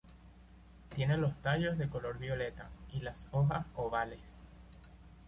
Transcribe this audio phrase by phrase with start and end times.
[0.95, 4.47] Tiene los tallos de color violeta y las hojas ovales.